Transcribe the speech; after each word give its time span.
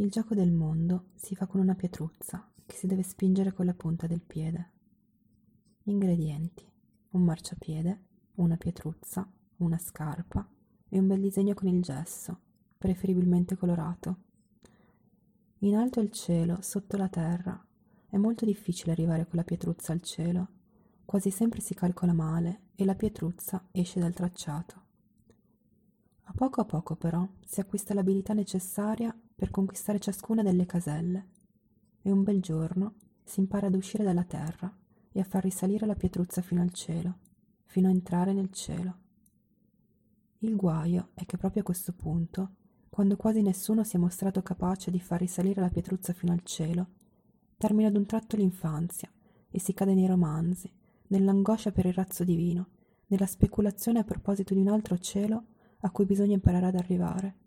Il 0.00 0.12
gioco 0.12 0.36
del 0.36 0.52
mondo 0.52 1.06
si 1.16 1.34
fa 1.34 1.48
con 1.48 1.60
una 1.60 1.74
pietruzza 1.74 2.48
che 2.64 2.76
si 2.76 2.86
deve 2.86 3.02
spingere 3.02 3.52
con 3.52 3.66
la 3.66 3.74
punta 3.74 4.06
del 4.06 4.22
piede. 4.22 4.70
Ingredienti: 5.86 6.64
un 7.10 7.22
marciapiede, 7.24 8.00
una 8.36 8.56
pietruzza, 8.56 9.28
una 9.56 9.76
scarpa 9.76 10.48
e 10.88 11.00
un 11.00 11.08
bel 11.08 11.20
disegno 11.20 11.52
con 11.54 11.66
il 11.66 11.82
gesso, 11.82 12.38
preferibilmente 12.78 13.56
colorato. 13.56 14.18
In 15.58 15.74
alto 15.74 15.98
il 15.98 16.12
cielo, 16.12 16.58
sotto 16.62 16.96
la 16.96 17.08
terra. 17.08 17.60
È 18.08 18.16
molto 18.16 18.44
difficile 18.44 18.92
arrivare 18.92 19.26
con 19.26 19.34
la 19.34 19.44
pietruzza 19.44 19.92
al 19.92 20.02
cielo. 20.02 20.48
Quasi 21.04 21.32
sempre 21.32 21.58
si 21.58 21.74
calcola 21.74 22.12
male 22.12 22.66
e 22.76 22.84
la 22.84 22.94
pietruzza 22.94 23.66
esce 23.72 23.98
dal 23.98 24.14
tracciato. 24.14 24.82
A 26.22 26.32
poco 26.32 26.60
a 26.60 26.64
poco 26.64 26.94
però 26.94 27.28
si 27.44 27.58
acquista 27.58 27.94
l'abilità 27.94 28.32
necessaria 28.32 29.12
per 29.38 29.52
conquistare 29.52 30.00
ciascuna 30.00 30.42
delle 30.42 30.66
caselle 30.66 31.26
e 32.02 32.10
un 32.10 32.24
bel 32.24 32.42
giorno 32.42 32.94
si 33.22 33.38
impara 33.38 33.68
ad 33.68 33.76
uscire 33.76 34.02
dalla 34.02 34.24
terra 34.24 34.76
e 35.12 35.20
a 35.20 35.22
far 35.22 35.44
risalire 35.44 35.86
la 35.86 35.94
pietruzza 35.94 36.42
fino 36.42 36.60
al 36.60 36.72
cielo, 36.72 37.18
fino 37.66 37.86
a 37.86 37.92
entrare 37.92 38.32
nel 38.32 38.50
cielo. 38.50 38.96
Il 40.38 40.56
guaio 40.56 41.10
è 41.14 41.24
che 41.24 41.36
proprio 41.36 41.62
a 41.62 41.64
questo 41.64 41.92
punto, 41.92 42.54
quando 42.90 43.16
quasi 43.16 43.40
nessuno 43.40 43.84
si 43.84 43.94
è 43.94 44.00
mostrato 44.00 44.42
capace 44.42 44.90
di 44.90 44.98
far 44.98 45.20
risalire 45.20 45.60
la 45.60 45.70
pietruzza 45.70 46.12
fino 46.12 46.32
al 46.32 46.42
cielo, 46.42 46.88
termina 47.56 47.92
d'un 47.92 48.06
tratto 48.06 48.34
l'infanzia 48.34 49.08
e 49.48 49.60
si 49.60 49.72
cade 49.72 49.94
nei 49.94 50.08
romanzi, 50.08 50.68
nell'angoscia 51.06 51.70
per 51.70 51.86
il 51.86 51.94
razzo 51.94 52.24
divino, 52.24 52.70
nella 53.06 53.26
speculazione 53.26 54.00
a 54.00 54.04
proposito 54.04 54.52
di 54.52 54.60
un 54.60 54.68
altro 54.68 54.98
cielo 54.98 55.44
a 55.82 55.92
cui 55.92 56.06
bisogna 56.06 56.34
imparare 56.34 56.66
ad 56.66 56.74
arrivare 56.74 57.46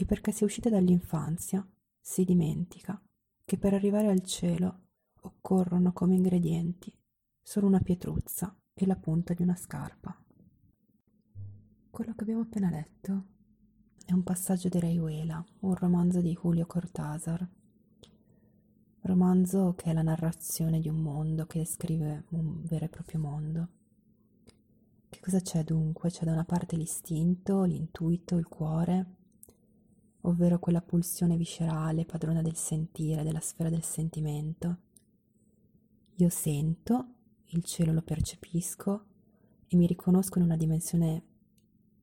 e 0.00 0.06
perché 0.06 0.30
è 0.30 0.44
uscite 0.44 0.70
dall'infanzia, 0.70 1.66
si 2.00 2.24
dimentica 2.24 2.98
che 3.44 3.58
per 3.58 3.74
arrivare 3.74 4.08
al 4.08 4.22
cielo 4.22 4.86
occorrono 5.20 5.92
come 5.92 6.14
ingredienti 6.14 6.90
solo 7.42 7.66
una 7.66 7.80
pietruzza 7.80 8.56
e 8.72 8.86
la 8.86 8.96
punta 8.96 9.34
di 9.34 9.42
una 9.42 9.56
scarpa. 9.56 10.18
Quello 11.90 12.14
che 12.14 12.22
abbiamo 12.22 12.40
appena 12.40 12.70
letto 12.70 13.26
è 14.06 14.12
un 14.12 14.22
passaggio 14.22 14.70
di 14.70 14.80
Rayuela, 14.80 15.44
un 15.60 15.74
romanzo 15.74 16.22
di 16.22 16.32
Julio 16.32 16.64
Cortázar. 16.64 17.46
Romanzo 19.02 19.74
che 19.76 19.90
è 19.90 19.92
la 19.92 20.00
narrazione 20.00 20.80
di 20.80 20.88
un 20.88 21.02
mondo 21.02 21.44
che 21.44 21.58
descrive 21.58 22.24
un 22.30 22.62
vero 22.62 22.86
e 22.86 22.88
proprio 22.88 23.20
mondo. 23.20 23.68
Che 25.10 25.20
cosa 25.20 25.40
c'è 25.40 25.62
dunque? 25.62 26.08
C'è 26.08 26.24
da 26.24 26.32
una 26.32 26.44
parte 26.44 26.76
l'istinto, 26.76 27.64
l'intuito, 27.64 28.38
il 28.38 28.48
cuore, 28.48 29.18
ovvero 30.22 30.58
quella 30.58 30.82
pulsione 30.82 31.36
viscerale, 31.36 32.04
padrona 32.04 32.42
del 32.42 32.56
sentire, 32.56 33.22
della 33.22 33.40
sfera 33.40 33.70
del 33.70 33.82
sentimento. 33.82 34.78
Io 36.16 36.28
sento, 36.28 37.14
il 37.46 37.64
cielo 37.64 37.92
lo 37.92 38.02
percepisco 38.02 39.04
e 39.66 39.76
mi 39.76 39.86
riconosco 39.86 40.38
in 40.38 40.44
una 40.44 40.56
dimensione, 40.56 41.22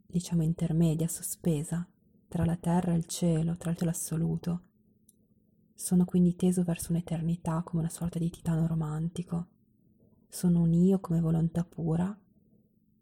diciamo, 0.08 0.42
intermedia, 0.42 1.08
sospesa, 1.08 1.88
tra 2.28 2.46
la 2.46 2.56
terra 2.56 2.94
e 2.94 2.98
il 2.98 3.06
cielo, 3.06 3.56
tra 3.58 3.72
il 3.72 3.78
cielo 3.78 3.92
assoluto. 3.92 4.62
Sono 5.74 6.06
quindi 6.06 6.36
teso 6.36 6.64
verso 6.64 6.92
un'eternità 6.92 7.62
come 7.64 7.84
una 7.84 7.92
sorta 7.92 8.18
di 8.18 8.30
titano 8.32 8.66
romantico. 8.66 9.48
Sono 10.28 10.62
un 10.62 10.74
io 10.74 11.00
come 11.00 11.20
volontà 11.20 11.64
pura, 11.64 12.18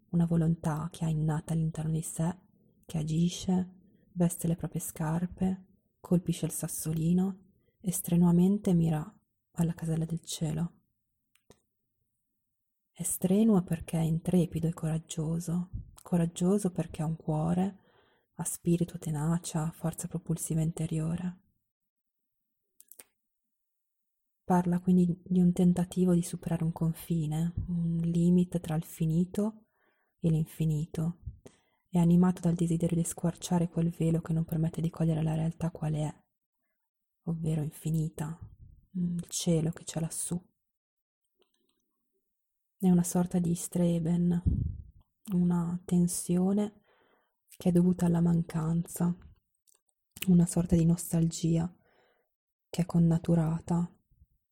una 0.10 0.26
volontà 0.26 0.90
che 0.92 1.06
ha 1.06 1.10
innata 1.10 1.54
all'interno 1.54 1.92
di 1.92 2.02
sé, 2.02 2.36
che 2.86 2.98
agisce, 2.98 3.70
veste 4.16 4.48
le 4.48 4.56
proprie 4.56 4.82
scarpe, 4.82 5.66
colpisce 6.00 6.46
il 6.46 6.52
sassolino 6.52 7.40
e 7.80 7.92
strenuamente 7.92 8.74
mira 8.74 9.04
alla 9.52 9.74
casella 9.74 10.06
del 10.06 10.22
cielo. 10.24 10.74
È 12.92 13.04
strenuo 13.04 13.62
perché 13.64 13.98
è 13.98 14.04
intrepido 14.04 14.68
e 14.68 14.74
coraggioso, 14.74 15.70
coraggioso 16.02 16.72
perché 16.72 17.02
ha 17.02 17.06
un 17.06 17.18
cuore, 17.18 17.80
ha 18.36 18.44
spirito 18.44 18.98
tenacia, 18.98 19.70
forza 19.72 20.08
propulsiva 20.08 20.62
interiore. 20.62 21.40
Parla 24.46 24.80
quindi 24.80 25.20
di 25.24 25.42
un 25.42 25.52
tentativo 25.52 26.14
di 26.14 26.22
superare 26.22 26.64
un 26.64 26.72
confine, 26.72 27.54
un 27.68 27.98
limite 27.98 28.60
tra 28.60 28.76
il 28.76 28.84
finito 28.84 29.66
e 30.20 30.30
l'infinito, 30.30 31.18
è 31.98 32.02
animato 32.02 32.42
dal 32.42 32.56
desiderio 32.56 32.98
di 32.98 33.04
squarciare 33.04 33.70
quel 33.70 33.90
velo 33.90 34.22
che 34.22 34.34
non 34.34 34.44
permette 34.44 34.82
di 34.82 34.90
cogliere 34.90 35.24
la 35.24 35.34
realtà 35.34 35.72
quale 35.72 36.00
è, 36.00 36.16
ovvero 37.24 37.62
infinita, 37.62 38.38
mm, 38.98 39.18
il 39.18 39.26
cielo 39.30 39.72
che 39.72 39.86
c'è 39.86 40.00
lassù. 40.02 40.40
È 42.78 42.90
una 42.90 43.04
sorta 43.04 43.40
di 43.40 43.56
streben, 43.56 44.42
una 45.34 45.82
tensione 45.86 46.82
che 47.56 47.70
è 47.70 47.72
dovuta 47.72 48.06
alla 48.08 48.22
mancanza, 48.22 49.16
una 50.28 50.46
sorta 50.46 50.76
di 50.76 50.86
nostalgia 50.86 51.74
che 52.70 52.82
è 52.82 52.86
connaturata 52.86 53.90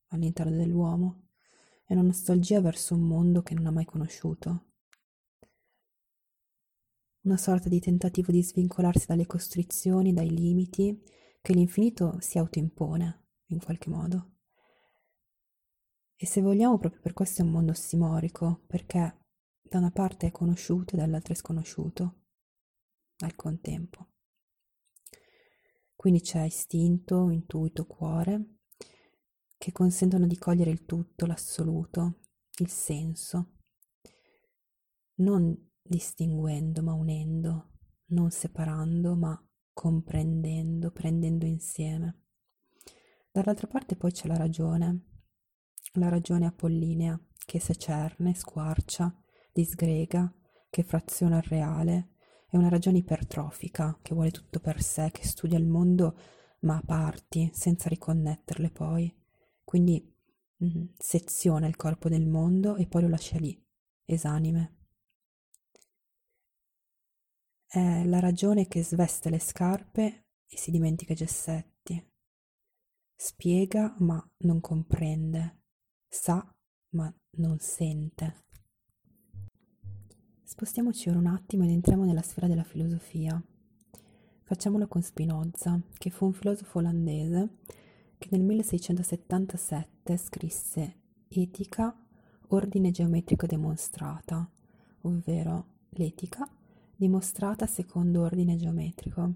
all'interno 0.08 0.56
dell'uomo, 0.56 1.28
è 1.84 1.92
una 1.92 2.02
nostalgia 2.02 2.62
verso 2.62 2.94
un 2.94 3.02
mondo 3.02 3.42
che 3.42 3.54
non 3.54 3.66
ha 3.66 3.70
mai 3.70 3.84
conosciuto 3.84 4.72
una 7.24 7.36
sorta 7.36 7.68
di 7.68 7.80
tentativo 7.80 8.30
di 8.30 8.42
svincolarsi 8.42 9.06
dalle 9.06 9.26
costrizioni, 9.26 10.12
dai 10.12 10.30
limiti 10.30 11.02
che 11.40 11.52
l'infinito 11.52 12.18
si 12.20 12.38
autoimpone 12.38 13.26
in 13.46 13.60
qualche 13.60 13.90
modo. 13.90 14.32
E 16.16 16.26
se 16.26 16.40
vogliamo, 16.40 16.78
proprio 16.78 17.00
per 17.00 17.12
questo 17.12 17.42
è 17.42 17.44
un 17.44 17.50
mondo 17.50 17.72
simorico, 17.72 18.62
perché 18.66 19.22
da 19.60 19.78
una 19.78 19.90
parte 19.90 20.28
è 20.28 20.30
conosciuto 20.30 20.94
e 20.94 20.98
dall'altra 20.98 21.34
è 21.34 21.36
sconosciuto 21.36 22.22
al 23.18 23.34
contempo. 23.34 24.12
Quindi 25.96 26.20
c'è 26.20 26.42
istinto, 26.42 27.30
intuito, 27.30 27.86
cuore, 27.86 28.58
che 29.56 29.72
consentono 29.72 30.26
di 30.26 30.36
cogliere 30.36 30.70
il 30.70 30.84
tutto, 30.84 31.24
l'assoluto, 31.24 32.20
il 32.58 32.68
senso, 32.68 33.54
non 35.16 35.72
distinguendo 35.86 36.82
ma 36.82 36.94
unendo, 36.94 37.72
non 38.06 38.30
separando 38.30 39.14
ma 39.14 39.38
comprendendo, 39.72 40.90
prendendo 40.90 41.44
insieme. 41.44 42.22
Dall'altra 43.30 43.66
parte 43.66 43.96
poi 43.96 44.10
c'è 44.10 44.26
la 44.26 44.36
ragione, 44.36 45.00
la 45.94 46.08
ragione 46.08 46.46
apollinea 46.46 47.20
che 47.44 47.60
secerne, 47.60 48.34
squarcia, 48.34 49.14
disgrega, 49.52 50.32
che 50.70 50.82
fraziona 50.82 51.36
il 51.36 51.42
reale, 51.42 52.12
è 52.48 52.56
una 52.56 52.68
ragione 52.68 52.98
ipertrofica 52.98 53.98
che 54.00 54.14
vuole 54.14 54.30
tutto 54.30 54.60
per 54.60 54.80
sé, 54.80 55.10
che 55.12 55.26
studia 55.26 55.58
il 55.58 55.66
mondo 55.66 56.16
ma 56.60 56.76
a 56.76 56.82
parti, 56.84 57.50
senza 57.52 57.88
riconnetterle 57.90 58.70
poi. 58.70 59.14
Quindi 59.62 60.16
mh, 60.56 60.84
seziona 60.96 61.66
il 61.66 61.76
corpo 61.76 62.08
del 62.08 62.26
mondo 62.26 62.76
e 62.76 62.86
poi 62.86 63.02
lo 63.02 63.08
lascia 63.08 63.36
lì, 63.38 63.62
esanime 64.04 64.83
è 67.74 68.04
la 68.04 68.20
ragione 68.20 68.68
che 68.68 68.84
sveste 68.84 69.30
le 69.30 69.40
scarpe 69.40 70.26
e 70.46 70.56
si 70.56 70.70
dimentica 70.70 71.12
i 71.12 71.16
gessetti. 71.16 72.00
Spiega 73.16 73.96
ma 73.98 74.24
non 74.44 74.60
comprende, 74.60 75.62
sa 76.08 76.54
ma 76.90 77.12
non 77.38 77.58
sente. 77.58 78.44
Spostiamoci 80.44 81.08
ora 81.08 81.18
un 81.18 81.26
attimo 81.26 81.64
ed 81.64 81.70
entriamo 81.70 82.04
nella 82.04 82.22
sfera 82.22 82.46
della 82.46 82.62
filosofia. 82.62 83.42
Facciamolo 84.44 84.86
con 84.86 85.02
Spinoza, 85.02 85.80
che 85.98 86.10
fu 86.10 86.26
un 86.26 86.32
filosofo 86.32 86.78
olandese 86.78 87.56
che 88.18 88.28
nel 88.30 88.42
1677 88.42 90.16
scrisse 90.16 91.00
Etica, 91.26 91.92
ordine 92.50 92.92
geometrico 92.92 93.46
demonstrata, 93.46 94.48
ovvero 95.00 95.66
l'etica 95.88 96.48
dimostrata 96.96 97.66
secondo 97.66 98.22
ordine 98.22 98.56
geometrico. 98.56 99.32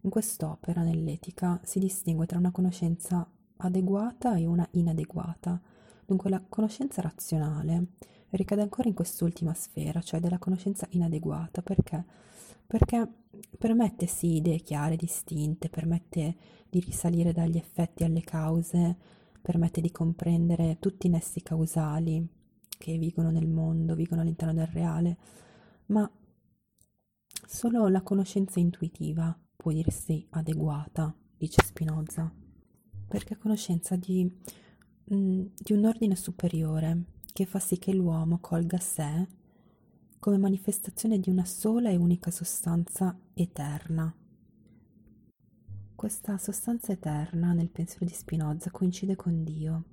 In 0.00 0.10
quest'opera, 0.10 0.82
nell'etica, 0.82 1.60
si 1.62 1.78
distingue 1.78 2.26
tra 2.26 2.38
una 2.38 2.50
conoscenza 2.50 3.28
adeguata 3.58 4.36
e 4.36 4.46
una 4.46 4.66
inadeguata. 4.72 5.60
Dunque 6.04 6.30
la 6.30 6.42
conoscenza 6.48 7.00
razionale 7.00 7.86
ricade 8.30 8.62
ancora 8.62 8.88
in 8.88 8.94
quest'ultima 8.94 9.54
sfera, 9.54 10.00
cioè 10.00 10.20
della 10.20 10.38
conoscenza 10.38 10.86
inadeguata, 10.90 11.62
perché? 11.62 12.04
Perché 12.66 13.06
permette 13.58 14.06
sì 14.06 14.36
idee 14.36 14.58
chiare, 14.58 14.96
distinte, 14.96 15.68
permette 15.68 16.36
di 16.68 16.80
risalire 16.80 17.32
dagli 17.32 17.56
effetti 17.56 18.04
alle 18.04 18.22
cause, 18.22 18.96
permette 19.40 19.80
di 19.80 19.90
comprendere 19.90 20.78
tutti 20.80 21.06
i 21.06 21.10
nessi 21.10 21.42
causali 21.42 22.26
che 22.78 22.96
vigono 22.98 23.30
nel 23.30 23.46
mondo, 23.46 23.94
vigono 23.94 24.22
all'interno 24.22 24.54
del 24.54 24.66
reale, 24.66 25.16
ma 25.86 26.10
Solo 27.46 27.88
la 27.88 28.02
conoscenza 28.02 28.60
intuitiva 28.60 29.36
può 29.56 29.72
dirsi 29.72 30.26
adeguata, 30.30 31.14
dice 31.36 31.62
Spinoza, 31.64 32.32
perché 33.06 33.34
è 33.34 33.38
conoscenza 33.38 33.96
di, 33.96 34.30
mm, 35.12 35.46
di 35.56 35.72
un 35.72 35.84
ordine 35.84 36.16
superiore 36.16 37.04
che 37.32 37.44
fa 37.44 37.58
sì 37.58 37.78
che 37.78 37.92
l'uomo 37.92 38.38
colga 38.40 38.78
sé 38.78 39.26
come 40.18 40.38
manifestazione 40.38 41.18
di 41.18 41.30
una 41.30 41.44
sola 41.44 41.90
e 41.90 41.96
unica 41.96 42.30
sostanza 42.30 43.18
eterna. 43.34 44.14
Questa 45.94 46.38
sostanza 46.38 46.92
eterna 46.92 47.52
nel 47.52 47.70
pensiero 47.70 48.04
di 48.06 48.12
Spinoza 48.12 48.70
coincide 48.70 49.16
con 49.16 49.42
Dio, 49.42 49.84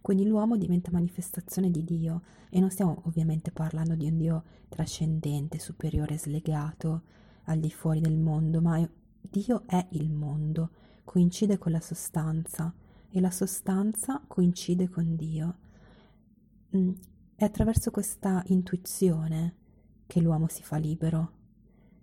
quindi 0.00 0.26
l'uomo 0.26 0.56
diventa 0.56 0.90
manifestazione 0.90 1.70
di 1.70 1.84
Dio 1.84 2.22
e 2.50 2.60
non 2.60 2.70
stiamo 2.70 3.02
ovviamente 3.04 3.50
parlando 3.50 3.94
di 3.94 4.06
un 4.06 4.16
Dio 4.16 4.44
trascendente, 4.68 5.58
superiore, 5.58 6.18
slegato 6.18 7.02
al 7.44 7.58
di 7.58 7.70
fuori 7.70 8.00
del 8.00 8.18
mondo, 8.18 8.60
ma 8.60 8.88
Dio 9.20 9.62
è 9.66 9.86
il 9.92 10.10
mondo, 10.10 10.70
coincide 11.04 11.58
con 11.58 11.72
la 11.72 11.80
sostanza 11.80 12.72
e 13.10 13.20
la 13.20 13.30
sostanza 13.30 14.22
coincide 14.26 14.88
con 14.88 15.16
Dio. 15.16 15.56
Mm, 16.76 16.90
è 17.34 17.44
attraverso 17.44 17.90
questa 17.90 18.42
intuizione 18.46 19.54
che 20.06 20.20
l'uomo 20.20 20.48
si 20.48 20.62
fa 20.62 20.76
libero, 20.76 21.32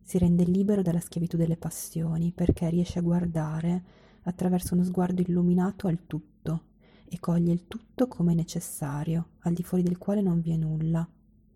si 0.01 0.17
rende 0.17 0.43
libero 0.43 0.81
dalla 0.81 0.99
schiavitù 0.99 1.37
delle 1.37 1.57
passioni 1.57 2.31
perché 2.31 2.69
riesce 2.69 2.99
a 2.99 3.03
guardare 3.03 3.83
attraverso 4.23 4.73
uno 4.73 4.83
sguardo 4.83 5.21
illuminato 5.21 5.87
al 5.87 6.05
tutto 6.07 6.67
e 7.09 7.19
coglie 7.19 7.51
il 7.51 7.67
tutto 7.67 8.07
come 8.07 8.33
necessario, 8.33 9.31
al 9.39 9.53
di 9.53 9.63
fuori 9.63 9.83
del 9.83 9.97
quale 9.97 10.21
non 10.21 10.41
vi 10.41 10.51
è 10.51 10.55
nulla, 10.55 11.07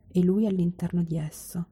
e 0.08 0.24
lui 0.24 0.46
all'interno 0.48 1.04
di 1.04 1.18
esso. 1.18 1.68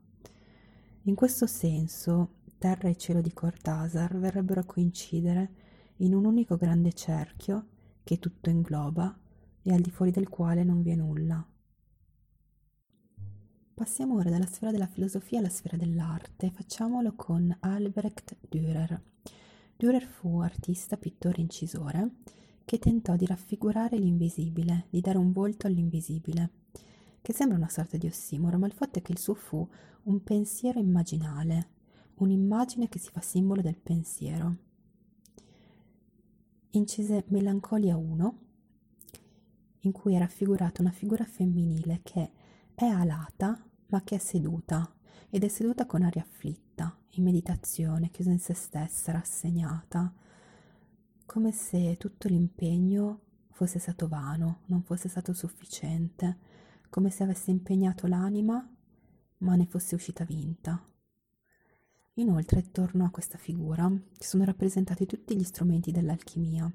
In 1.04 1.16
questo 1.16 1.48
senso, 1.48 2.36
terra 2.58 2.90
e 2.90 2.96
cielo 2.96 3.22
di 3.22 3.34
Cortasar 3.34 4.18
verrebbero 4.18 4.62
a 4.62 4.66
coincidere 4.66 5.50
in 5.98 6.14
un 6.14 6.26
unico 6.26 6.58
grande 6.58 6.94
cerchio 6.94 7.68
che 8.04 8.20
tutto 8.20 8.50
ingloba 8.50 9.18
e 9.64 9.74
al 9.74 9.82
di 9.82 9.90
fuori 9.90 10.12
del 10.12 10.30
quale 10.30 10.64
non 10.64 10.82
vi 10.82 10.92
è 10.92 10.96
nulla. 10.96 11.46
Passiamo 13.74 14.16
ora 14.16 14.30
dalla 14.30 14.46
sfera 14.46 14.72
della 14.72 14.86
filosofia 14.86 15.40
alla 15.40 15.50
sfera 15.50 15.76
dell'arte. 15.76 16.52
Facciamolo 16.52 17.14
con 17.16 17.56
Albrecht 17.62 18.38
Dürer. 18.48 19.02
Dürer 19.76 20.04
fu 20.04 20.40
artista, 20.40 20.98
pittore, 20.98 21.42
incisore 21.42 22.12
che 22.72 22.80
tentò 22.80 23.18
di 23.18 23.26
raffigurare 23.26 23.98
l'invisibile, 23.98 24.86
di 24.90 25.02
dare 25.02 25.18
un 25.18 25.34
volto 25.34 25.68
all'invisibile, 25.68 26.52
che 27.22 27.34
sembra 27.34 27.58
una 27.58 27.68
sorta 27.68 27.98
di 27.98 28.08
ossimoro, 28.08 28.58
ma 28.58 28.66
il 28.66 28.72
fatto 28.72 28.98
è 28.98 29.02
che 29.02 29.12
il 29.12 29.20
suo 29.20 29.34
fu 29.34 29.68
un 30.04 30.24
pensiero 30.24 30.80
immaginale, 30.80 31.68
un'immagine 32.14 32.88
che 32.88 32.98
si 32.98 33.10
fa 33.12 33.20
simbolo 33.20 33.62
del 33.62 33.76
pensiero. 33.76 34.56
Incise 36.70 37.26
Melancolia 37.28 37.98
1, 37.98 38.38
in 39.80 39.92
cui 39.92 40.16
è 40.16 40.20
raffigurata 40.20 40.82
una 40.82 40.92
figura 40.92 41.26
femminile 41.26 42.00
che 42.04 42.32
è 42.74 42.86
alata 42.86 43.62
ma 43.88 44.02
che 44.02 44.16
è 44.16 44.18
seduta 44.18 44.90
ed 45.30 45.44
è 45.44 45.50
seduta 45.50 45.86
con 45.86 46.04
aria 46.04 46.22
afflitta, 46.22 46.98
in 47.16 47.24
meditazione, 47.26 48.12
chiusa 48.12 48.32
in 48.32 48.40
se 48.40 48.54
stessa, 48.54 49.12
rassegnata, 49.12 50.14
come 51.32 51.54
se 51.54 51.96
tutto 51.96 52.28
l'impegno 52.28 53.22
fosse 53.54 53.80
stato 53.80 54.10
vano, 54.10 54.64
non 54.66 54.84
fosse 54.84 55.08
stato 55.08 55.32
sufficiente, 55.32 56.38
come 56.90 57.10
se 57.10 57.24
avesse 57.24 57.52
impegnato 57.52 58.06
l'anima 58.06 58.70
ma 59.38 59.56
ne 59.56 59.66
fosse 59.66 59.96
uscita 59.96 60.26
vinta. 60.26 60.86
Inoltre, 62.16 62.60
attorno 62.60 63.06
a 63.06 63.12
questa 63.12 63.38
figura 63.38 63.90
sono 64.20 64.44
rappresentati 64.44 65.06
tutti 65.06 65.38
gli 65.38 65.46
strumenti 65.46 65.92
dell'alchimia, 65.92 66.70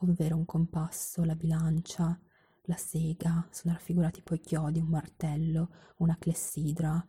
ovvero 0.00 0.36
un 0.36 0.44
compasso, 0.44 1.24
la 1.24 1.34
bilancia, 1.34 2.20
la 2.64 2.76
sega, 2.76 3.48
sono 3.52 3.72
raffigurati 3.72 4.20
poi 4.20 4.38
chiodi, 4.38 4.80
un 4.80 4.88
martello, 4.88 5.70
una 5.96 6.18
clessidra 6.18 7.02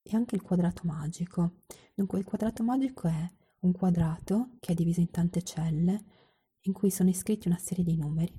e 0.00 0.14
anche 0.14 0.36
il 0.36 0.42
quadrato 0.42 0.82
magico. 0.84 1.62
Dunque 1.92 2.20
il 2.20 2.24
quadrato 2.24 2.62
magico 2.62 3.08
è 3.08 3.38
un 3.60 3.72
quadrato 3.72 4.56
che 4.60 4.72
è 4.72 4.74
diviso 4.74 5.00
in 5.00 5.10
tante 5.10 5.42
celle 5.42 6.04
in 6.62 6.72
cui 6.72 6.90
sono 6.90 7.08
iscritti 7.08 7.48
una 7.48 7.58
serie 7.58 7.84
di 7.84 7.96
numeri 7.96 8.32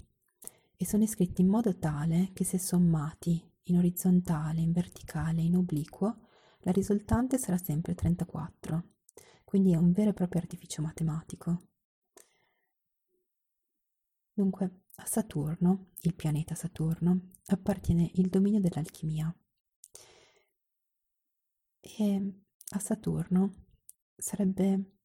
e 0.76 0.86
sono 0.86 1.04
iscritti 1.04 1.42
in 1.42 1.48
modo 1.48 1.78
tale 1.78 2.32
che 2.34 2.44
se 2.44 2.58
sommati 2.58 3.44
in 3.66 3.78
orizzontale, 3.78 4.62
in 4.62 4.72
verticale, 4.72 5.42
in 5.42 5.56
obliquo, 5.56 6.28
la 6.62 6.72
risultante 6.72 7.38
sarà 7.38 7.58
sempre 7.58 7.94
34. 7.94 8.90
Quindi 9.44 9.74
è 9.74 9.76
un 9.76 9.92
vero 9.92 10.10
e 10.10 10.14
proprio 10.14 10.42
artificio 10.42 10.82
matematico. 10.82 11.68
Dunque, 14.34 14.84
a 14.96 15.06
Saturno, 15.06 15.90
il 16.02 16.16
pianeta 16.16 16.56
Saturno, 16.56 17.32
appartiene 17.48 18.10
il 18.16 18.30
dominio 18.30 18.60
dell'alchimia. 18.60 19.34
E 21.80 22.34
a 22.70 22.80
Saturno 22.80 23.66
sarebbe 24.16 25.01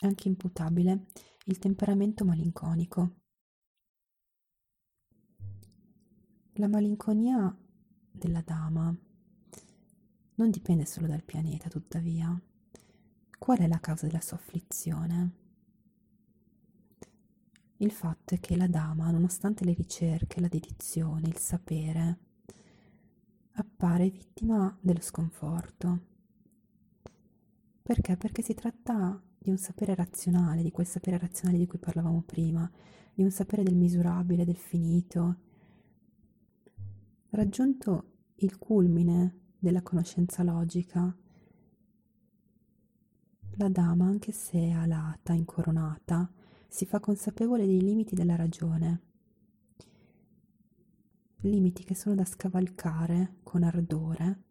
anche 0.00 0.28
imputabile 0.28 1.06
il 1.44 1.58
temperamento 1.58 2.24
malinconico. 2.24 3.16
La 6.54 6.68
malinconia 6.68 7.56
della 8.10 8.42
dama 8.42 8.94
non 10.34 10.50
dipende 10.50 10.86
solo 10.86 11.06
dal 11.06 11.22
pianeta, 11.22 11.68
tuttavia. 11.68 12.38
Qual 13.38 13.58
è 13.58 13.66
la 13.66 13.80
causa 13.80 14.06
della 14.06 14.20
sua 14.20 14.36
afflizione? 14.36 15.38
Il 17.78 17.92
fatto 17.92 18.34
è 18.34 18.40
che 18.40 18.56
la 18.56 18.66
dama, 18.66 19.10
nonostante 19.10 19.64
le 19.64 19.72
ricerche, 19.72 20.40
la 20.40 20.48
dedizione, 20.48 21.28
il 21.28 21.38
sapere, 21.38 22.18
appare 23.52 24.10
vittima 24.10 24.76
dello 24.80 25.00
sconforto. 25.00 26.08
Perché? 27.82 28.16
Perché 28.18 28.42
si 28.42 28.52
tratta 28.52 29.20
di 29.42 29.48
un 29.48 29.56
sapere 29.56 29.94
razionale, 29.94 30.62
di 30.62 30.70
quel 30.70 30.86
sapere 30.86 31.16
razionale 31.16 31.56
di 31.56 31.66
cui 31.66 31.78
parlavamo 31.78 32.22
prima, 32.26 32.70
di 33.14 33.22
un 33.22 33.30
sapere 33.30 33.62
del 33.62 33.74
misurabile, 33.74 34.44
del 34.44 34.56
finito. 34.56 35.36
Raggiunto 37.30 38.04
il 38.36 38.58
culmine 38.58 39.54
della 39.58 39.80
conoscenza 39.80 40.42
logica, 40.42 41.16
la 43.56 43.68
dama, 43.70 44.04
anche 44.04 44.30
se 44.30 44.58
è 44.58 44.70
alata, 44.72 45.32
incoronata, 45.32 46.30
si 46.68 46.84
fa 46.84 47.00
consapevole 47.00 47.64
dei 47.64 47.80
limiti 47.80 48.14
della 48.14 48.36
ragione, 48.36 49.00
limiti 51.42 51.82
che 51.82 51.94
sono 51.94 52.14
da 52.14 52.26
scavalcare 52.26 53.36
con 53.42 53.62
ardore 53.62 54.42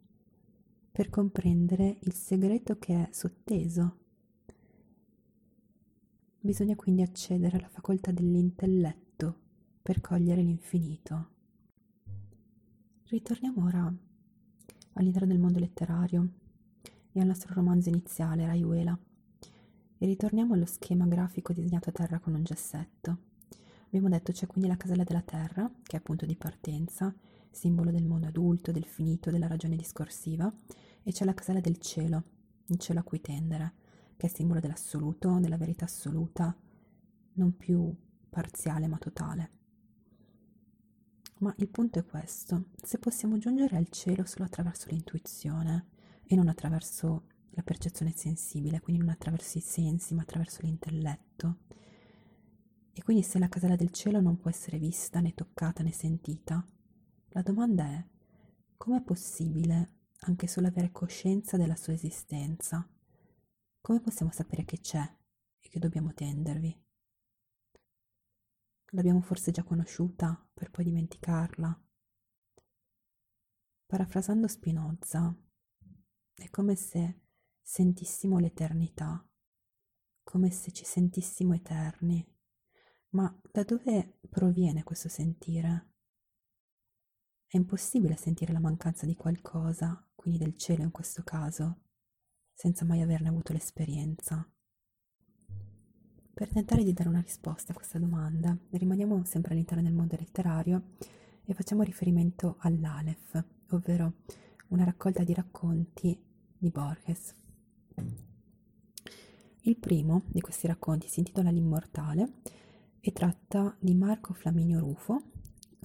per 0.92 1.10
comprendere 1.10 2.00
il 2.02 2.14
segreto 2.14 2.80
che 2.80 3.04
è 3.04 3.08
sotteso 3.12 3.98
Bisogna 6.42 6.76
quindi 6.76 7.02
accedere 7.02 7.58
alla 7.58 7.68
facoltà 7.68 8.12
dell'intelletto 8.12 9.40
per 9.82 10.00
cogliere 10.00 10.42
l'infinito. 10.42 11.28
Ritorniamo 13.08 13.66
ora 13.66 13.94
all'interno 14.94 15.28
del 15.28 15.38
mondo 15.38 15.60
letterario 15.60 16.30
e 17.12 17.20
al 17.20 17.28
nostro 17.28 17.54
romanzo 17.54 17.90
iniziale, 17.90 18.46
Raiuela, 18.46 18.98
e 19.98 20.06
ritorniamo 20.06 20.54
allo 20.54 20.66
schema 20.66 21.06
grafico 21.08 21.52
disegnato 21.52 21.90
a 21.90 21.92
terra 21.92 22.20
con 22.20 22.34
un 22.34 22.44
gessetto. 22.44 23.18
Abbiamo 23.88 24.08
detto 24.08 24.32
c'è 24.32 24.48
quindi 24.48 24.70
la 24.70 24.78
casella 24.78 25.04
della 25.04 25.22
terra, 25.22 25.70
che 25.84 25.98
è 25.98 26.02
punto 26.02 26.26
di 26.26 26.38
partenza, 26.38 27.14
simbolo 27.52 27.92
del 27.92 28.06
mondo 28.06 28.28
adulto, 28.28 28.72
del 28.72 28.86
finito, 28.86 29.30
della 29.30 29.48
ragione 29.48 29.76
discorsiva, 29.76 30.50
e 31.04 31.12
c'è 31.12 31.26
la 31.26 31.34
casella 31.34 31.60
del 31.60 31.80
cielo, 31.80 32.24
il 32.68 32.78
cielo 32.78 33.00
a 33.00 33.04
cui 33.04 33.20
tendere, 33.20 33.74
che 34.20 34.28
è 34.28 34.30
simbolo 34.30 34.60
dell'assoluto, 34.60 35.40
della 35.40 35.56
verità 35.56 35.86
assoluta, 35.86 36.54
non 37.36 37.56
più 37.56 37.96
parziale 38.30 38.86
ma 38.88 38.98
totale. 38.98 39.52
Ma 41.38 41.54
il 41.60 41.70
punto 41.70 42.00
è 42.00 42.06
questo, 42.06 42.66
se 42.84 43.00
possiamo 43.00 43.38
giungere 43.38 43.78
al 43.78 43.88
cielo 43.88 44.26
solo 44.26 44.44
attraverso 44.44 44.90
l'intuizione 44.90 45.86
e 46.26 46.36
non 46.36 46.50
attraverso 46.50 47.28
la 47.52 47.64
percezione 47.64 48.12
sensibile, 48.14 48.82
quindi 48.82 49.02
non 49.02 49.14
attraverso 49.14 49.58
i 49.58 49.62
sensi 49.62 50.14
ma 50.14 50.24
attraverso 50.24 50.64
l'intelletto, 50.64 51.60
e 52.92 53.02
quindi 53.02 53.24
se 53.24 53.40
la 53.40 53.48
casella 53.48 53.78
del 53.78 53.92
cielo 53.92 54.20
non 54.20 54.38
può 54.38 54.50
essere 54.50 54.80
vista 54.80 55.22
né 55.22 55.34
toccata 55.34 55.82
né 55.82 55.94
sentita, 55.94 56.62
la 57.30 57.42
domanda 57.42 57.86
è 57.86 58.06
com'è 58.76 59.02
possibile 59.02 59.92
anche 60.24 60.46
solo 60.46 60.68
avere 60.68 60.92
coscienza 60.92 61.56
della 61.56 61.78
sua 61.78 61.94
esistenza? 61.94 62.86
Come 63.82 64.02
possiamo 64.02 64.32
sapere 64.32 64.66
che 64.66 64.80
c'è 64.80 65.02
e 65.60 65.70
che 65.70 65.80
dobbiamo 65.80 66.14
tendervi? 66.14 66.86
L'abbiamo 68.92 69.22
forse 69.22 69.52
già 69.52 69.64
conosciuta 69.64 70.50
per 70.54 70.72
poi 70.72 70.86
dimenticarla? 70.86 71.84
Parafrasando 73.86 74.48
Spinoza, 74.48 75.36
è 76.34 76.50
come 76.50 76.76
se 76.76 77.22
sentissimo 77.62 78.40
l'eternità, 78.40 79.28
come 80.24 80.50
se 80.52 80.72
ci 80.72 80.86
sentissimo 80.86 81.54
eterni. 81.54 82.26
Ma 83.10 83.36
da 83.52 83.64
dove 83.64 84.20
proviene 84.30 84.84
questo 84.84 85.10
sentire? 85.10 85.94
È 87.48 87.58
impossibile 87.58 88.16
sentire 88.16 88.54
la 88.54 88.60
mancanza 88.60 89.08
di 89.08 89.16
qualcosa, 89.16 90.08
quindi 90.14 90.40
del 90.40 90.56
cielo 90.56 90.84
in 90.84 90.92
questo 90.92 91.24
caso, 91.24 91.89
senza 92.60 92.84
mai 92.84 93.02
averne 93.02 93.30
avuto 93.30 93.54
l'esperienza. 93.54 94.46
Per 96.34 96.50
tentare 96.50 96.84
di 96.84 96.92
dare 96.92 97.08
una 97.08 97.22
risposta 97.22 97.72
a 97.72 97.76
questa 97.76 98.00
domanda, 98.00 98.54
rimaniamo 98.72 99.24
sempre 99.24 99.54
all'interno 99.54 99.82
del 99.82 99.94
mondo 99.94 100.18
letterario 100.20 100.96
e 101.46 101.54
facciamo 101.54 101.84
riferimento 101.84 102.58
all'Aleph, 102.60 103.46
ovvero 103.70 104.16
una 104.70 104.84
raccolta 104.84 105.24
di 105.24 105.34
racconti 105.34 106.22
di 106.58 106.70
Borges. 106.70 107.34
Il 109.62 109.78
primo 109.78 110.24
di 110.28 110.42
questi 110.42 110.68
racconti 110.68 111.08
si 111.08 111.20
intitola 111.20 111.52
L'Immortale 111.52 112.42
e 113.00 113.14
tratta 113.14 113.74
di 113.80 113.94
Marco 113.94 114.34
Flaminio 114.34 114.82
Rufo, 114.82 115.22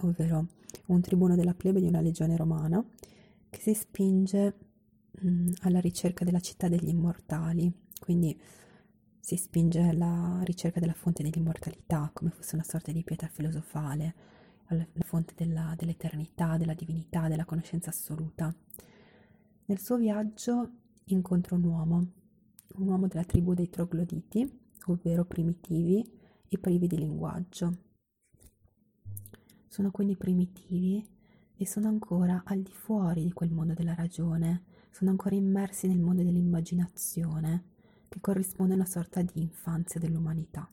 ovvero 0.00 0.48
un 0.86 1.00
tribuno 1.00 1.36
della 1.36 1.54
plebe 1.54 1.78
di 1.78 1.86
una 1.86 2.00
legione 2.00 2.36
romana 2.36 2.84
che 3.48 3.60
si 3.60 3.74
spinge 3.74 4.63
mh, 5.20 5.28
mm, 5.28 5.48
alla 5.62 5.80
ricerca 5.80 6.24
della 6.24 6.40
città 6.40 6.68
degli 6.68 6.88
immortali, 6.88 7.72
quindi 7.98 8.38
si 9.20 9.36
spinge 9.36 9.80
alla 9.80 10.40
ricerca 10.44 10.80
della 10.80 10.92
fonte 10.92 11.22
dell'immortalità, 11.22 12.10
come 12.12 12.30
fosse 12.30 12.54
una 12.56 12.64
sorta 12.64 12.92
di 12.92 13.02
pietra 13.02 13.26
filosofale, 13.28 14.14
alla 14.66 14.86
fonte 15.00 15.32
della, 15.36 15.74
dell'eternità, 15.76 16.56
della 16.56 16.74
divinità, 16.74 17.28
della 17.28 17.44
conoscenza 17.44 17.90
assoluta. 17.90 18.54
Nel 19.66 19.78
suo 19.78 19.96
viaggio 19.96 20.70
incontra 21.04 21.56
un 21.56 21.64
uomo, 21.64 21.96
un 22.74 22.88
uomo 22.88 23.06
della 23.06 23.24
tribù 23.24 23.54
dei 23.54 23.70
trogloditi, 23.70 24.60
ovvero 24.86 25.24
primitivi 25.24 26.06
e 26.48 26.58
privi 26.58 26.86
di 26.86 26.98
linguaggio. 26.98 27.78
Sono 29.66 29.90
quindi 29.90 30.16
primitivi 30.16 31.04
e 31.56 31.66
sono 31.66 31.88
ancora 31.88 32.42
al 32.44 32.60
di 32.60 32.72
fuori 32.72 33.24
di 33.24 33.32
quel 33.32 33.50
mondo 33.50 33.72
della 33.74 33.94
ragione, 33.94 34.64
sono 34.94 35.10
ancora 35.10 35.34
immersi 35.34 35.88
nel 35.88 35.98
mondo 35.98 36.22
dell'immaginazione, 36.22 37.64
che 38.08 38.20
corrisponde 38.20 38.74
a 38.74 38.76
una 38.76 38.86
sorta 38.86 39.22
di 39.22 39.40
infanzia 39.40 39.98
dell'umanità. 39.98 40.70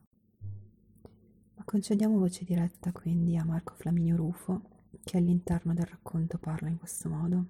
Ma 1.56 1.64
concediamo 1.66 2.20
voce 2.20 2.46
diretta 2.46 2.92
quindi 2.92 3.36
a 3.36 3.44
Marco 3.44 3.74
Flaminio 3.74 4.16
Rufo, 4.16 4.62
che 5.04 5.18
all'interno 5.18 5.74
del 5.74 5.88
racconto 5.88 6.38
parla 6.38 6.70
in 6.70 6.78
questo 6.78 7.10
modo. 7.10 7.46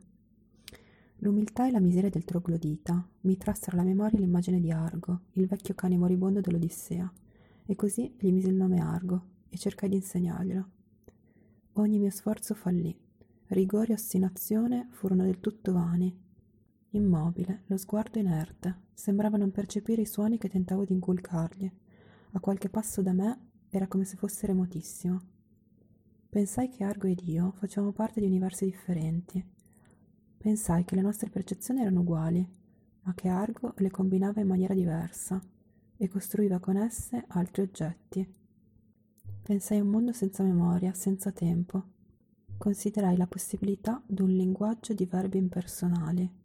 L'umiltà 1.18 1.68
e 1.68 1.72
la 1.72 1.82
miseria 1.82 2.10
del 2.10 2.24
troglodita 2.24 3.06
mi 3.22 3.36
trassero 3.36 3.76
alla 3.76 3.86
memoria 3.86 4.18
l'immagine 4.18 4.62
di 4.62 4.72
Argo, 4.72 5.24
il 5.34 5.48
vecchio 5.48 5.76
cane 5.76 5.98
moribondo 5.98 6.40
dell'Odissea, 6.40 7.12
e 7.66 7.76
così 7.76 8.16
gli 8.18 8.32
mise 8.32 8.48
il 8.48 8.56
nome 8.56 8.80
Argo 8.80 9.26
e 9.50 9.58
cercai 9.58 9.90
di 9.90 9.96
insegnarglielo. 9.96 10.70
Ogni 11.74 12.00
mio 12.00 12.12
sforzo 12.12 12.54
fallì. 12.54 12.98
Rigore 13.48 13.90
e 13.90 13.96
ostinazione 13.96 14.88
furono 14.92 15.24
del 15.24 15.42
tutto 15.42 15.74
vani. 15.74 16.30
Immobile, 16.94 17.62
lo 17.68 17.78
sguardo 17.78 18.20
inerte, 18.20 18.82
sembrava 18.94 19.38
non 19.38 19.52
percepire 19.52 20.02
i 20.02 20.06
suoni 20.06 20.38
che 20.38 20.50
tentavo 20.50 20.84
di 20.84 20.92
inculcargli. 20.92 21.72
A 22.32 22.40
qualche 22.42 22.70
passo 22.70 23.02
da 23.02 23.14
me 23.14 23.52
era 23.70 23.88
come 23.88 24.04
se 24.04 24.18
fosse 24.18 24.46
remotissimo. 24.48 25.22
Pensai 26.30 26.68
che 26.68 26.84
Argo 26.84 27.08
ed 27.08 27.22
io 27.22 27.54
facevamo 27.58 27.94
parte 27.94 28.20
di 28.20 28.26
universi 28.26 28.66
differenti. 28.66 29.42
Pensai 30.38 30.84
che 30.84 30.96
le 30.96 31.02
nostre 31.02 31.30
percezioni 31.30 31.80
erano 31.80 32.02
uguali, 32.02 32.46
ma 33.04 33.14
che 33.14 33.30
Argo 33.30 33.74
le 33.78 33.90
combinava 33.90 34.42
in 34.42 34.48
maniera 34.48 34.74
diversa 34.74 35.40
e 35.96 36.08
costruiva 36.10 36.60
con 36.60 36.76
esse 36.76 37.24
altri 37.30 37.62
oggetti. 37.62 38.36
Pensai 39.44 39.78
a 39.78 39.84
un 39.84 39.90
mondo 39.90 40.12
senza 40.12 40.44
memoria, 40.44 40.94
senza 40.94 41.32
tempo. 41.32 41.84
Considerai 42.58 43.16
la 43.16 43.28
possibilità 43.28 44.04
d'un 44.06 44.30
linguaggio 44.30 44.94
di 44.94 45.06
verbi 45.06 45.38
impersonali. 45.38 46.40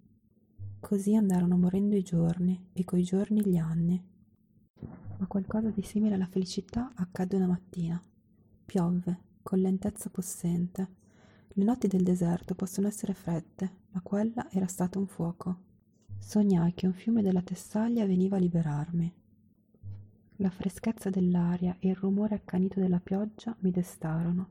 Così 0.86 1.16
andarono 1.16 1.56
morendo 1.56 1.96
i 1.96 2.02
giorni 2.02 2.68
e 2.72 2.84
coi 2.84 3.02
giorni 3.02 3.44
gli 3.44 3.56
anni 3.56 4.14
ma 5.18 5.26
qualcosa 5.26 5.70
di 5.70 5.82
simile 5.82 6.14
alla 6.14 6.26
felicità 6.26 6.92
accadde 6.94 7.36
una 7.36 7.46
mattina. 7.46 8.00
Piovve, 8.64 9.18
con 9.42 9.58
lentezza 9.58 10.10
possente. 10.10 11.04
Le 11.48 11.64
notti 11.64 11.88
del 11.88 12.02
deserto 12.02 12.54
possono 12.54 12.86
essere 12.86 13.14
fredde, 13.14 13.70
ma 13.92 14.00
quella 14.02 14.50
era 14.50 14.66
stato 14.66 14.98
un 14.98 15.06
fuoco. 15.06 15.64
Sognai 16.18 16.74
che 16.74 16.86
un 16.86 16.92
fiume 16.92 17.22
della 17.22 17.42
Tessaglia 17.42 18.04
veniva 18.04 18.36
a 18.36 18.40
liberarmi. 18.40 19.14
La 20.36 20.50
freschezza 20.50 21.08
dell'aria 21.08 21.76
e 21.78 21.88
il 21.88 21.96
rumore 21.96 22.34
accanito 22.34 22.78
della 22.78 23.00
pioggia 23.00 23.56
mi 23.60 23.70
destarono. 23.70 24.48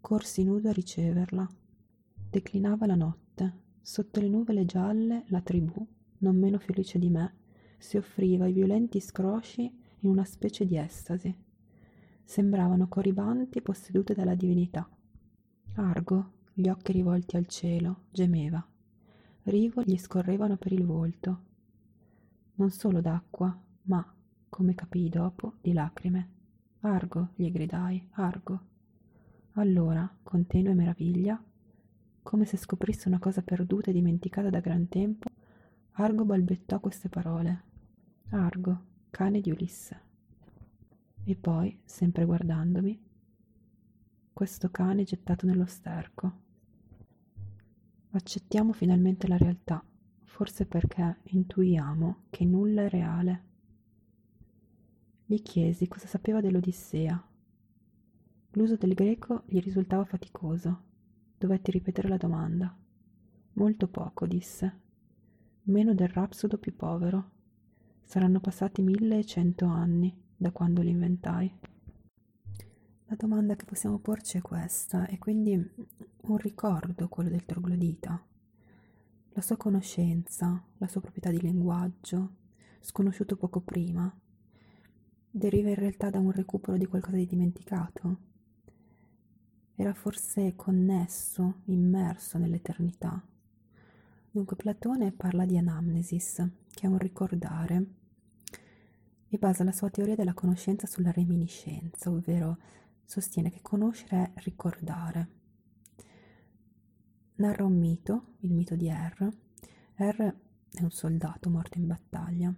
Corsi 0.00 0.42
nudo 0.42 0.68
a 0.68 0.72
riceverla. 0.72 1.48
Declinava 2.28 2.86
la 2.86 2.96
notte. 2.96 3.61
Sotto 3.84 4.20
le 4.20 4.28
nuvole 4.28 4.64
gialle 4.64 5.24
la 5.26 5.40
tribù, 5.40 5.84
non 6.18 6.36
meno 6.38 6.58
felice 6.58 7.00
di 7.00 7.10
me, 7.10 7.34
si 7.78 7.96
offriva 7.96 8.44
ai 8.44 8.52
violenti 8.52 9.00
scrosci 9.00 9.62
in 9.62 10.08
una 10.08 10.24
specie 10.24 10.64
di 10.64 10.78
estasi. 10.78 11.34
Sembravano 12.22 12.86
coribanti 12.86 13.60
possedute 13.60 14.14
dalla 14.14 14.36
divinità. 14.36 14.88
Argo, 15.74 16.30
gli 16.54 16.68
occhi 16.68 16.92
rivolti 16.92 17.36
al 17.36 17.46
cielo, 17.46 18.04
gemeva. 18.12 18.64
Rivo 19.42 19.82
gli 19.82 19.98
scorrevano 19.98 20.56
per 20.56 20.72
il 20.72 20.86
volto. 20.86 21.40
Non 22.54 22.70
solo 22.70 23.00
d'acqua, 23.00 23.60
ma, 23.82 24.14
come 24.48 24.76
capii 24.76 25.08
dopo, 25.08 25.54
di 25.60 25.72
lacrime. 25.72 26.28
Argo, 26.82 27.30
gli 27.34 27.50
gridai, 27.50 28.06
Argo. 28.12 28.60
Allora, 29.54 30.08
con 30.22 30.46
tenue 30.46 30.74
meraviglia, 30.74 31.42
come 32.22 32.44
se 32.44 32.56
scoprisse 32.56 33.08
una 33.08 33.18
cosa 33.18 33.42
perduta 33.42 33.90
e 33.90 33.92
dimenticata 33.92 34.48
da 34.48 34.60
gran 34.60 34.88
tempo, 34.88 35.28
Argo 35.92 36.24
balbettò 36.24 36.80
queste 36.80 37.08
parole. 37.08 37.62
Argo, 38.30 38.80
cane 39.10 39.40
di 39.40 39.50
Ulisse. 39.50 40.00
E 41.24 41.36
poi, 41.36 41.78
sempre 41.84 42.24
guardandomi, 42.24 43.00
questo 44.32 44.70
cane 44.70 45.04
gettato 45.04 45.46
nello 45.46 45.66
sterco. 45.66 46.40
Accettiamo 48.12 48.72
finalmente 48.72 49.28
la 49.28 49.36
realtà, 49.36 49.84
forse 50.24 50.64
perché 50.66 51.18
intuiamo 51.24 52.24
che 52.30 52.44
nulla 52.44 52.84
è 52.84 52.88
reale. 52.88 53.42
Gli 55.26 55.42
chiesi 55.42 55.88
cosa 55.88 56.06
sapeva 56.06 56.40
dell'Odissea. 56.40 57.22
L'uso 58.52 58.76
del 58.76 58.94
greco 58.94 59.42
gli 59.46 59.60
risultava 59.60 60.04
faticoso. 60.04 60.90
Dovetti 61.42 61.72
ripetere 61.72 62.06
la 62.06 62.18
domanda. 62.18 62.72
Molto 63.54 63.88
poco, 63.88 64.28
disse. 64.28 64.78
Meno 65.64 65.92
del 65.92 66.06
rapsodo 66.06 66.56
più 66.56 66.76
povero. 66.76 67.30
Saranno 68.04 68.38
passati 68.38 68.80
mille 68.80 69.18
e 69.18 69.24
cento 69.24 69.64
anni 69.64 70.16
da 70.36 70.52
quando 70.52 70.82
l'inventai. 70.82 71.52
La 73.06 73.16
domanda 73.16 73.56
che 73.56 73.64
possiamo 73.64 73.98
porci 73.98 74.38
è 74.38 74.40
questa, 74.40 75.08
e 75.08 75.18
quindi 75.18 75.54
un 75.54 76.36
ricordo 76.36 77.08
quello 77.08 77.30
del 77.30 77.44
troglodita. 77.44 78.24
La 79.30 79.40
sua 79.40 79.56
conoscenza, 79.56 80.62
la 80.76 80.86
sua 80.86 81.00
proprietà 81.00 81.30
di 81.30 81.40
linguaggio, 81.40 82.34
sconosciuto 82.78 83.34
poco 83.34 83.58
prima, 83.62 84.16
deriva 85.28 85.70
in 85.70 85.74
realtà 85.74 86.08
da 86.08 86.20
un 86.20 86.30
recupero 86.30 86.76
di 86.76 86.86
qualcosa 86.86 87.16
di 87.16 87.26
dimenticato. 87.26 88.30
Era 89.74 89.94
forse 89.94 90.54
connesso, 90.54 91.62
immerso 91.64 92.38
nell'eternità. 92.38 93.22
Dunque 94.30 94.56
Platone 94.56 95.12
parla 95.12 95.44
di 95.44 95.58
anamnesis, 95.58 96.46
che 96.70 96.86
è 96.86 96.88
un 96.88 96.98
ricordare 96.98 97.86
e 99.28 99.38
basa 99.38 99.64
la 99.64 99.72
sua 99.72 99.88
teoria 99.88 100.14
della 100.14 100.34
conoscenza 100.34 100.86
sulla 100.86 101.10
reminiscenza, 101.10 102.10
ovvero 102.10 102.58
sostiene 103.04 103.50
che 103.50 103.60
conoscere 103.62 104.32
è 104.34 104.40
ricordare. 104.42 105.28
Narra 107.36 107.64
un 107.64 107.78
mito, 107.78 108.34
il 108.40 108.52
mito 108.52 108.76
di 108.76 108.90
R. 108.90 109.28
R 109.96 110.34
è 110.70 110.82
un 110.82 110.90
soldato 110.90 111.48
morto 111.48 111.78
in 111.78 111.86
battaglia 111.86 112.54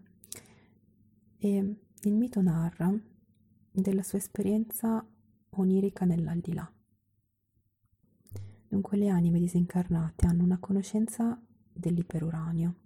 e 1.39 1.77
il 2.03 2.15
mito 2.15 2.41
narra 2.43 2.93
della 3.71 4.03
sua 4.03 4.19
esperienza 4.19 5.05
onirica 5.51 6.05
nell'aldilà. 6.05 6.74
Dunque 8.75 8.97
le 8.97 9.09
anime 9.09 9.39
disincarnate 9.39 10.27
hanno 10.27 10.43
una 10.43 10.59
conoscenza 10.59 11.41
dell'iperuranio, 11.73 12.79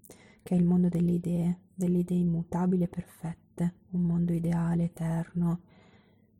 che 0.42 0.54
è 0.54 0.58
il 0.58 0.66
mondo 0.66 0.90
delle 0.90 1.12
idee, 1.12 1.60
delle 1.72 2.00
idee 2.00 2.18
immutabili 2.18 2.82
e 2.82 2.88
perfette 2.88 3.76
un 3.92 4.02
mondo 4.02 4.34
ideale, 4.34 4.84
eterno, 4.84 5.62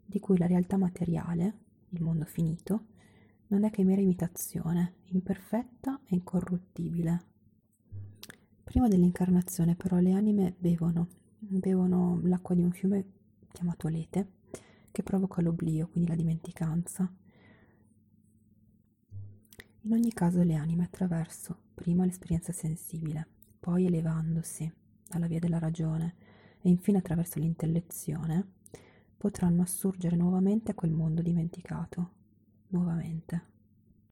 di 0.05 0.21
cui 0.21 0.37
la 0.37 0.47
realtà 0.47 0.77
materiale, 0.77 1.61
il 1.89 2.03
mondo 2.03 2.27
finito, 2.27 2.89
non 3.47 3.65
è 3.65 3.71
che 3.71 3.85
mera 3.85 4.03
imitazione, 4.03 4.97
imperfetta 5.13 5.99
e 6.05 6.15
incorruttibile. 6.15 7.23
Prima 8.65 8.87
dell'incarnazione 8.87 9.77
però 9.77 9.97
le 9.97 10.13
anime 10.13 10.57
bevono 10.59 11.09
bevono 11.39 12.21
l'acqua 12.25 12.55
di 12.55 12.61
un 12.61 12.73
fiume 12.73 13.07
chiamato 13.51 13.89
Lete, 13.89 14.33
che 14.91 15.03
provoca 15.03 15.41
l'oblio, 15.41 15.89
quindi 15.89 16.11
la 16.11 16.17
dimenticanza. 16.17 17.11
In 19.89 19.95
ogni 19.95 20.13
caso 20.13 20.43
le 20.43 20.55
anime 20.55 20.85
attraverso 20.85 21.57
prima 21.73 22.05
l'esperienza 22.05 22.53
sensibile, 22.53 23.27
poi 23.59 23.87
elevandosi 23.87 24.71
alla 25.13 25.27
via 25.27 25.39
della 25.39 25.59
ragione 25.59 26.15
e 26.61 26.69
infine 26.69 26.99
attraverso 26.99 27.39
l'intellezione, 27.39 28.47
potranno 29.17 29.63
assurgere 29.63 30.15
nuovamente 30.15 30.73
a 30.73 30.75
quel 30.75 30.91
mondo 30.91 31.23
dimenticato, 31.23 32.11
nuovamente. 32.69 33.58